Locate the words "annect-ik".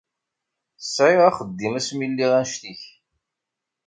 2.39-2.83